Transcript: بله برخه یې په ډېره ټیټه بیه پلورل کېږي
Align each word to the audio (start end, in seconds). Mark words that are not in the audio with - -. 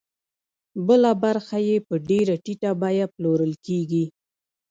بله 0.87 1.11
برخه 1.23 1.57
یې 1.67 1.77
په 1.87 1.95
ډېره 2.09 2.35
ټیټه 2.45 2.71
بیه 2.81 3.05
پلورل 3.13 3.53
کېږي 3.65 4.05